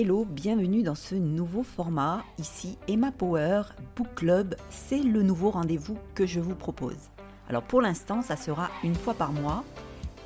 [0.00, 2.22] Hello, bienvenue dans ce nouveau format.
[2.38, 3.62] Ici Emma Power,
[3.96, 7.10] Book Club, c'est le nouveau rendez-vous que je vous propose.
[7.48, 9.64] Alors pour l'instant, ça sera une fois par mois.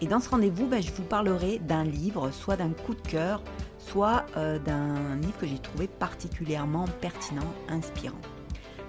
[0.02, 3.42] Et dans ce rendez-vous, ben, je vous parlerai d'un livre, soit d'un coup de cœur,
[3.78, 8.20] soit euh, d'un livre que j'ai trouvé particulièrement pertinent, inspirant.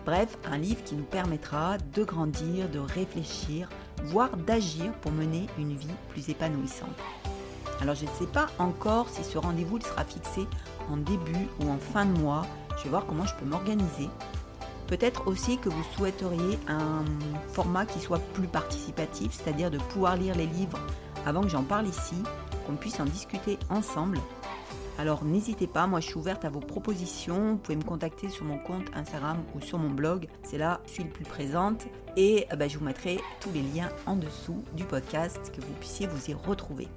[0.05, 3.70] Bref, un livre qui nous permettra de grandir, de réfléchir,
[4.04, 7.00] voire d'agir pour mener une vie plus épanouissante.
[7.81, 10.47] Alors je ne sais pas encore si ce rendez-vous sera fixé
[10.91, 12.45] en début ou en fin de mois.
[12.77, 14.09] Je vais voir comment je peux m'organiser.
[14.87, 17.04] Peut-être aussi que vous souhaiteriez un
[17.51, 20.79] format qui soit plus participatif, c'est-à-dire de pouvoir lire les livres
[21.25, 22.15] avant que j'en parle ici,
[22.65, 24.19] qu'on puisse en discuter ensemble.
[25.00, 27.53] Alors n'hésitez pas, moi je suis ouverte à vos propositions.
[27.53, 30.28] Vous pouvez me contacter sur mon compte Instagram ou sur mon blog.
[30.43, 31.87] C'est là je suis le plus présente.
[32.16, 35.73] Et euh, bah, je vous mettrai tous les liens en dessous du podcast que vous
[35.80, 36.88] puissiez vous y retrouver.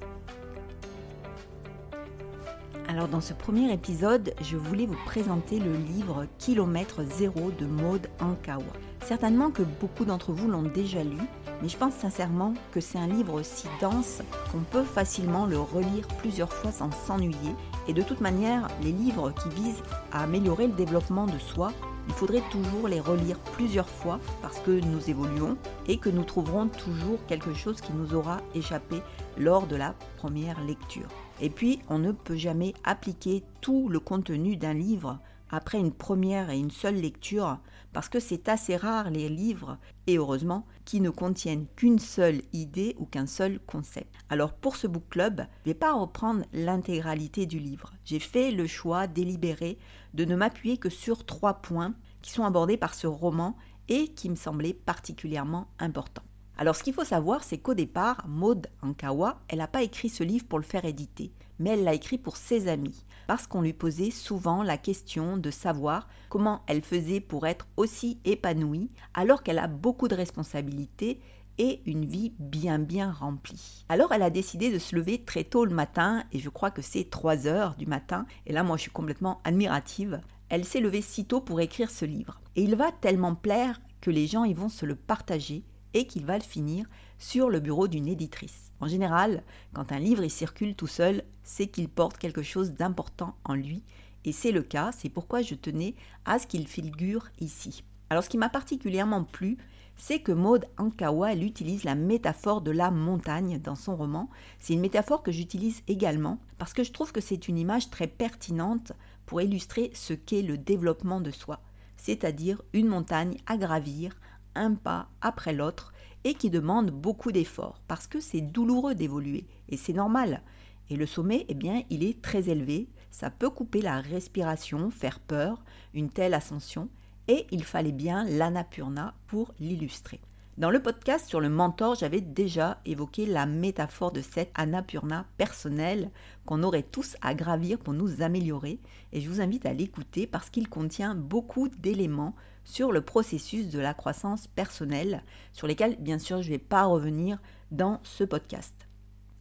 [2.97, 8.09] Alors dans ce premier épisode, je voulais vous présenter le livre Kilomètre zéro de Maud
[8.21, 8.65] Ankawa.
[9.05, 11.19] Certainement que beaucoup d'entre vous l'ont déjà lu,
[11.61, 16.09] mais je pense sincèrement que c'est un livre si dense qu'on peut facilement le relire
[16.21, 17.55] plusieurs fois sans s'ennuyer.
[17.87, 21.73] Et de toute manière, les livres qui visent à améliorer le développement de soi,
[22.09, 26.69] il faudrait toujours les relire plusieurs fois parce que nous évoluons et que nous trouverons
[26.69, 29.03] toujours quelque chose qui nous aura échappé
[29.37, 31.09] lors de la première lecture.
[31.41, 35.19] Et puis, on ne peut jamais appliquer tout le contenu d'un livre
[35.51, 37.59] après une première et une seule lecture,
[37.93, 42.97] parce que c'est assez rare les livres, et heureusement, qui ne contiennent qu'une seule idée
[42.99, 44.13] ou qu'un seul concept.
[44.29, 47.93] Alors pour ce book club, je ne vais pas reprendre l'intégralité du livre.
[48.05, 49.79] J'ai fait le choix délibéré
[50.15, 53.57] de ne m'appuyer que sur trois points qui sont abordés par ce roman
[53.89, 56.25] et qui me semblaient particulièrement importants.
[56.59, 60.25] Alors ce qu'il faut savoir, c'est qu'au départ, Maud Ankawa, elle n'a pas écrit ce
[60.25, 63.75] livre pour le faire éditer, mais elle l'a écrit pour ses amis, parce qu'on lui
[63.75, 69.59] posait souvent la question de savoir comment elle faisait pour être aussi épanouie, alors qu'elle
[69.59, 71.21] a beaucoup de responsabilités
[71.59, 73.85] et une vie bien bien remplie.
[73.91, 76.83] Alors elle a décidé de se lever très tôt le matin, et je crois que
[76.83, 80.23] c'est 3 heures du matin, et là moi je suis complètement admirative.
[80.49, 82.41] Elle s'est levée si tôt pour écrire ce livre.
[82.55, 85.65] Et il va tellement plaire que les gens y vont se le partager
[85.97, 86.87] et qu'il va le finir
[87.19, 88.71] sur le bureau d'une éditrice.
[88.81, 89.43] En général,
[89.73, 93.83] quand un livre y circule tout seul, c'est qu'il porte quelque chose d'important en lui,
[94.27, 95.95] et c'est le cas, c'est pourquoi je tenais
[96.27, 97.83] à ce qu'il figure ici.
[98.11, 99.57] Alors ce qui m'a particulièrement plu,
[99.97, 104.29] c'est que Maud Ankawa, utilise la métaphore de la montagne dans son roman.
[104.59, 108.07] C'est une métaphore que j'utilise également parce que je trouve que c'est une image très
[108.07, 108.93] pertinente
[109.25, 111.61] pour illustrer ce qu'est le développement de soi,
[111.97, 114.13] c'est-à-dire une montagne à gravir
[114.57, 115.93] un pas après l'autre
[116.25, 120.43] et qui demande beaucoup d'efforts parce que c'est douloureux d'évoluer et c'est normal.
[120.91, 125.21] Et le sommet, eh bien, il est très élevé, ça peut couper la respiration, faire
[125.21, 126.89] peur, une telle ascension,
[127.29, 130.21] et il fallait bien l'anapurna pour l'illustrer.
[130.59, 136.11] Dans le podcast sur le mentor, j'avais déjà évoqué la métaphore de cette anapurna personnelle
[136.47, 138.79] qu'on aurait tous à gravir pour nous améliorer,
[139.13, 142.35] et je vous invite à l'écouter parce qu'il contient beaucoup d'éléments
[142.67, 145.23] sur le processus de la croissance personnelle,
[145.55, 147.39] sur lesquels bien sûr je ne vais pas revenir
[147.71, 148.75] dans ce podcast.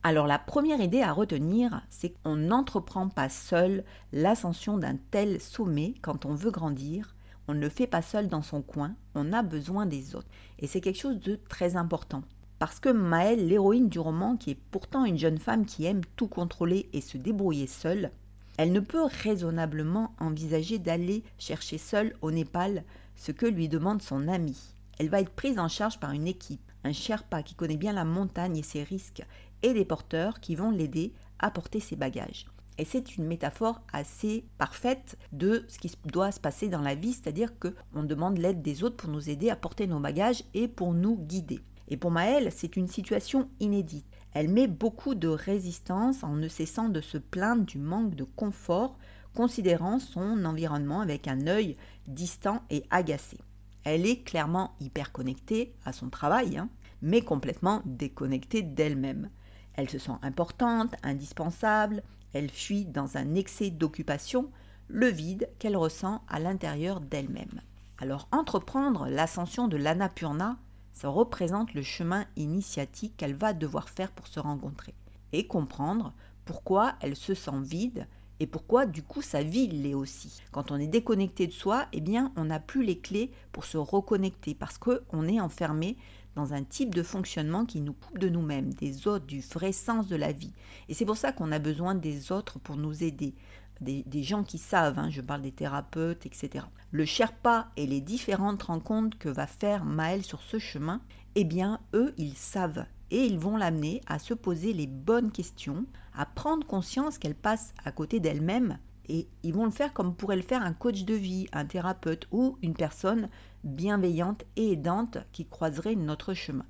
[0.04, 5.96] Alors la première idée à retenir, c'est qu'on n'entreprend pas seul l'ascension d'un tel sommet
[6.04, 7.16] quand on veut grandir.
[7.48, 10.30] On ne le fait pas seul dans son coin, on a besoin des autres.
[10.60, 12.22] Et c'est quelque chose de très important.
[12.60, 16.28] Parce que Maëlle, l'héroïne du roman, qui est pourtant une jeune femme qui aime tout
[16.28, 18.12] contrôler et se débrouiller seule,
[18.58, 22.84] elle ne peut raisonnablement envisager d'aller chercher seule au Népal
[23.16, 24.58] ce que lui demande son ami.
[25.00, 28.06] Elle va être prise en charge par une équipe, un Sherpa qui connaît bien la
[28.06, 29.26] montagne et ses risques,
[29.62, 32.46] et des porteurs qui vont l'aider à porter ses bagages.
[32.78, 37.14] Et c'est une métaphore assez parfaite de ce qui doit se passer dans la vie,
[37.14, 40.68] c'est-à-dire que on demande l'aide des autres pour nous aider à porter nos bagages et
[40.68, 41.62] pour nous guider.
[41.88, 44.06] Et pour Maëlle, c'est une situation inédite.
[44.34, 48.98] Elle met beaucoup de résistance en ne cessant de se plaindre du manque de confort
[49.36, 51.78] considérant son environnement avec un œil
[52.08, 53.38] distant et agacé.
[53.84, 56.70] Elle est clairement hyper connectée à son travail, hein,
[57.04, 59.30] mais complètement déconnectée d'elle-même.
[59.76, 62.02] Elle se sent importante, indispensable,
[62.34, 64.50] elle fuit dans un excès d'occupation
[64.88, 67.62] le vide qu'elle ressent à l'intérieur d'elle-même.
[68.00, 70.58] Alors entreprendre l'ascension de l'Annapurna,
[70.94, 74.94] ça représente le chemin initiatique qu'elle va devoir faire pour se rencontrer
[75.32, 76.14] et comprendre
[76.46, 78.08] pourquoi elle se sent vide
[78.40, 80.42] et pourquoi du coup sa vie l'est aussi.
[80.52, 83.78] Quand on est déconnecté de soi, eh bien on n'a plus les clés pour se
[83.78, 85.98] reconnecter parce qu'on est enfermé
[86.36, 90.08] dans un type de fonctionnement qui nous coupe de nous-mêmes, des autres, du vrai sens
[90.08, 90.54] de la vie.
[90.90, 93.34] Et c'est pour ça qu'on a besoin des autres pour nous aider
[93.82, 96.66] des, gens qui savent, hein, je parle des thérapeutes, etc.
[96.92, 101.02] Le Sherpa et les différentes rencontres que va faire Maël sur ce chemin,
[101.36, 105.86] eh bien, eux, ils savent et ils vont l'amener à se poser les bonnes questions,
[106.14, 110.36] à prendre conscience qu'elle passe à côté d'elle-même et ils vont le faire comme pourrait
[110.36, 113.30] le faire un coach de vie, un thérapeute ou une personne
[113.64, 116.66] bienveillante et aidante qui croiserait notre chemin.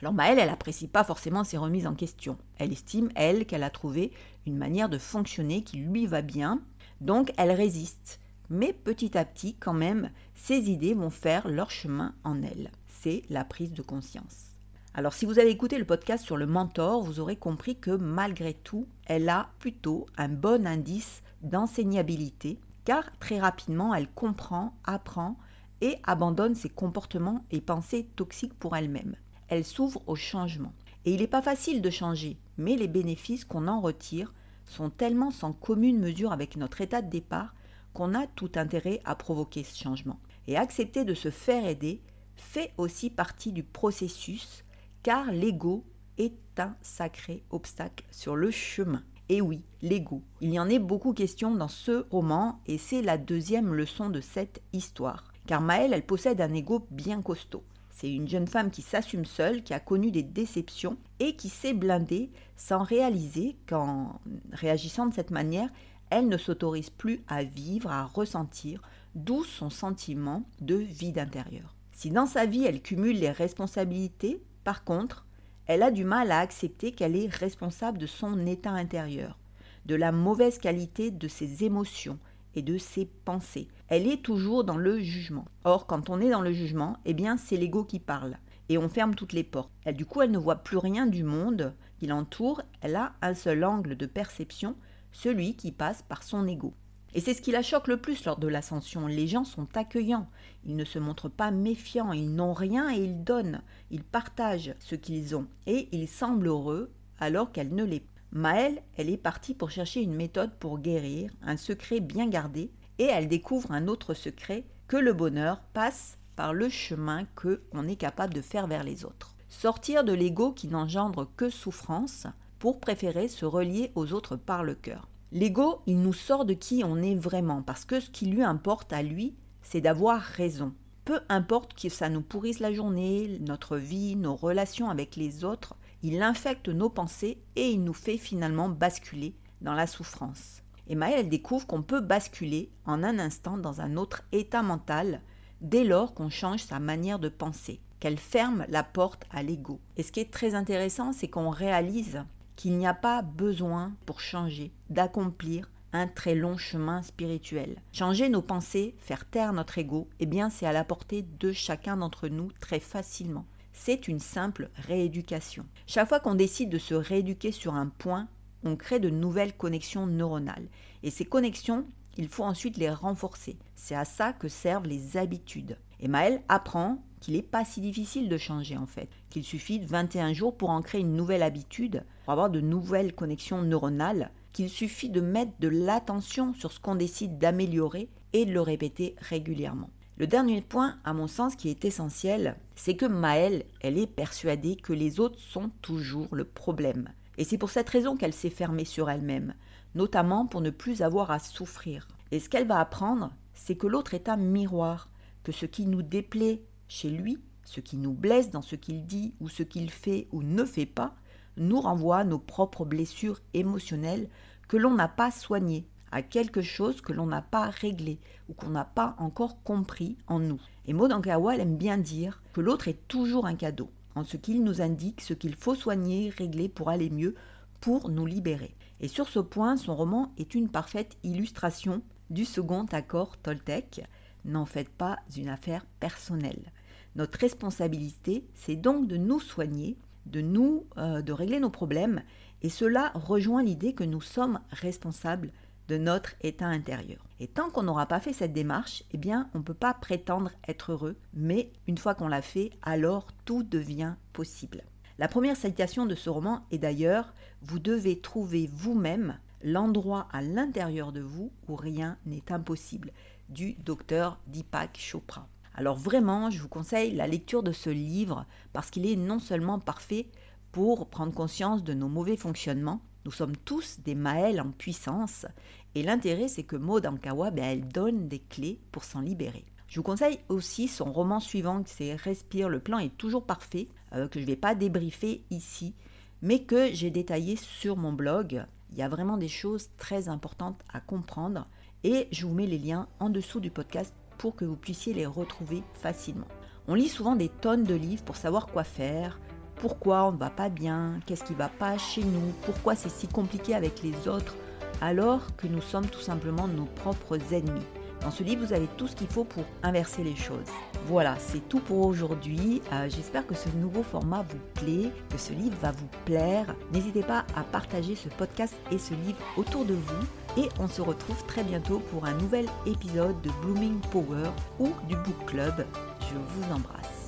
[0.00, 2.36] Alors Maëlle, elle n'apprécie pas forcément ces remises en question.
[2.56, 4.12] Elle estime, elle, qu'elle a trouvé
[4.46, 6.60] une manière de fonctionner qui lui va bien,
[7.00, 8.20] donc elle résiste.
[8.48, 12.70] Mais petit à petit, quand même, ses idées vont faire leur chemin en elle.
[12.86, 14.47] C'est la prise de conscience.
[14.94, 18.54] Alors si vous avez écouté le podcast sur le mentor, vous aurez compris que malgré
[18.54, 25.36] tout, elle a plutôt un bon indice d'enseignabilité, car très rapidement, elle comprend, apprend
[25.80, 29.14] et abandonne ses comportements et pensées toxiques pour elle-même.
[29.48, 30.72] Elle s'ouvre au changement.
[31.04, 34.32] Et il n'est pas facile de changer, mais les bénéfices qu'on en retire
[34.64, 37.54] sont tellement sans commune mesure avec notre état de départ
[37.94, 40.18] qu'on a tout intérêt à provoquer ce changement.
[40.46, 42.02] Et accepter de se faire aider
[42.36, 44.64] fait aussi partie du processus,
[45.02, 45.84] car l'ego
[46.18, 49.02] est un sacré obstacle sur le chemin.
[49.28, 50.22] Et oui, l'ego.
[50.40, 54.20] Il y en est beaucoup question dans ce roman et c'est la deuxième leçon de
[54.20, 55.24] cette histoire.
[55.46, 57.62] Car Maëlle, elle possède un ego bien costaud.
[57.90, 61.74] C'est une jeune femme qui s'assume seule, qui a connu des déceptions et qui s'est
[61.74, 64.20] blindée sans réaliser qu'en
[64.52, 65.68] réagissant de cette manière,
[66.10, 68.80] elle ne s'autorise plus à vivre, à ressentir,
[69.14, 71.74] d'où son sentiment de vide intérieur.
[71.92, 75.26] Si dans sa vie elle cumule les responsabilités, par contre,
[75.66, 79.38] elle a du mal à accepter qu'elle est responsable de son état intérieur,
[79.86, 82.18] de la mauvaise qualité de ses émotions
[82.54, 83.68] et de ses pensées.
[83.88, 85.44] Elle est toujours dans le jugement.
[85.64, 88.38] Or, quand on est dans le jugement, eh bien, c'est l'ego qui parle
[88.68, 89.70] et on ferme toutes les portes.
[89.86, 93.64] Du coup, elle ne voit plus rien du monde qui l'entoure, elle a un seul
[93.64, 94.76] angle de perception,
[95.12, 96.74] celui qui passe par son ego.
[97.14, 99.06] Et c'est ce qui la choque le plus lors de l'ascension.
[99.06, 100.28] Les gens sont accueillants,
[100.64, 104.94] ils ne se montrent pas méfiants, ils n'ont rien et ils donnent, ils partagent ce
[104.94, 108.18] qu'ils ont, et ils semblent heureux alors qu'elle ne l'est pas.
[108.30, 113.04] Maëlle, elle est partie pour chercher une méthode pour guérir, un secret bien gardé, et
[113.04, 117.96] elle découvre un autre secret, que le bonheur passe par le chemin que on est
[117.96, 119.34] capable de faire vers les autres.
[119.48, 122.26] Sortir de l'ego qui n'engendre que souffrance
[122.58, 125.08] pour préférer se relier aux autres par le cœur.
[125.30, 128.92] L'ego, il nous sort de qui on est vraiment, parce que ce qui lui importe
[128.92, 130.72] à lui, c'est d'avoir raison.
[131.04, 135.74] Peu importe que ça nous pourrisse la journée, notre vie, nos relations avec les autres,
[136.02, 140.62] il infecte nos pensées et il nous fait finalement basculer dans la souffrance.
[140.86, 145.20] Et Maëlle, elle découvre qu'on peut basculer en un instant dans un autre état mental
[145.60, 149.80] dès lors qu'on change sa manière de penser, qu'elle ferme la porte à l'ego.
[149.96, 152.24] Et ce qui est très intéressant, c'est qu'on réalise
[152.58, 157.76] qu'il n'y a pas besoin pour changer d'accomplir un très long chemin spirituel.
[157.92, 161.96] Changer nos pensées, faire taire notre ego, eh bien c'est à la portée de chacun
[161.96, 163.46] d'entre nous très facilement.
[163.72, 165.66] C'est une simple rééducation.
[165.86, 168.26] Chaque fois qu'on décide de se rééduquer sur un point,
[168.64, 170.66] on crée de nouvelles connexions neuronales.
[171.04, 173.56] Et ces connexions, il faut ensuite les renforcer.
[173.76, 175.78] C'est à ça que servent les habitudes.
[176.00, 179.86] Et Maël apprend qu'il n'est pas si difficile de changer en fait, qu'il suffit de
[179.86, 184.68] 21 jours pour en créer une nouvelle habitude, pour avoir de nouvelles connexions neuronales, qu'il
[184.68, 189.90] suffit de mettre de l'attention sur ce qu'on décide d'améliorer et de le répéter régulièrement.
[190.16, 194.74] Le dernier point, à mon sens, qui est essentiel, c'est que Maëlle, elle est persuadée
[194.74, 197.08] que les autres sont toujours le problème.
[197.36, 199.54] Et c'est pour cette raison qu'elle s'est fermée sur elle-même,
[199.94, 202.08] notamment pour ne plus avoir à souffrir.
[202.32, 205.08] Et ce qu'elle va apprendre, c'est que l'autre est un miroir,
[205.44, 209.34] que ce qui nous déplaît chez lui, ce qui nous blesse dans ce qu'il dit
[209.40, 211.14] ou ce qu'il fait ou ne fait pas,
[211.56, 214.28] nous renvoie à nos propres blessures émotionnelles
[214.68, 218.18] que l'on n'a pas soignées, à quelque chose que l'on n'a pas réglé
[218.48, 220.60] ou qu'on n'a pas encore compris en nous.
[220.86, 224.36] Et Maud Ankawa, elle aime bien dire que l'autre est toujours un cadeau, en ce
[224.36, 227.34] qu'il nous indique ce qu'il faut soigner, régler pour aller mieux,
[227.80, 228.74] pour nous libérer.
[229.00, 234.02] Et sur ce point, son roman est une parfaite illustration du second accord Toltec.
[234.44, 236.72] N'en faites pas une affaire personnelle.
[237.16, 239.96] Notre responsabilité, c'est donc de nous soigner,
[240.26, 242.22] de nous, euh, de régler nos problèmes,
[242.62, 245.52] et cela rejoint l'idée que nous sommes responsables
[245.88, 247.24] de notre état intérieur.
[247.40, 250.50] Et tant qu'on n'aura pas fait cette démarche, eh bien, on ne peut pas prétendre
[250.68, 254.82] être heureux, mais une fois qu'on l'a fait, alors tout devient possible.
[255.18, 261.10] La première citation de ce roman est d'ailleurs Vous devez trouver vous-même l'endroit à l'intérieur
[261.10, 263.12] de vous où rien n'est impossible,
[263.48, 265.48] du docteur Deepak Chopra.
[265.78, 269.78] Alors vraiment, je vous conseille la lecture de ce livre parce qu'il est non seulement
[269.78, 270.26] parfait
[270.72, 275.46] pour prendre conscience de nos mauvais fonctionnements, nous sommes tous des Maëls en puissance
[275.94, 279.64] Et l'intérêt, c'est que Maud Ankawa, ben, elle donne des clés pour s'en libérer.
[279.86, 284.26] Je vous conseille aussi son roman suivant, c'est Respire, le plan est toujours parfait, euh,
[284.26, 285.94] que je ne vais pas débriefer ici,
[286.42, 288.66] mais que j'ai détaillé sur mon blog.
[288.90, 291.68] Il y a vraiment des choses très importantes à comprendre
[292.02, 295.26] et je vous mets les liens en dessous du podcast pour que vous puissiez les
[295.26, 296.46] retrouver facilement.
[296.86, 299.38] On lit souvent des tonnes de livres pour savoir quoi faire,
[299.76, 303.10] pourquoi on ne va pas bien, qu'est-ce qui ne va pas chez nous, pourquoi c'est
[303.10, 304.56] si compliqué avec les autres,
[305.00, 307.84] alors que nous sommes tout simplement nos propres ennemis.
[308.22, 310.66] Dans ce livre, vous avez tout ce qu'il faut pour inverser les choses.
[311.06, 312.82] Voilà, c'est tout pour aujourd'hui.
[312.92, 316.74] Euh, j'espère que ce nouveau format vous plaît, que ce livre va vous plaire.
[316.92, 320.26] N'hésitez pas à partager ce podcast et ce livre autour de vous.
[320.58, 324.50] Et on se retrouve très bientôt pour un nouvel épisode de Blooming Power
[324.80, 325.86] ou du Book Club.
[326.20, 327.27] Je vous embrasse.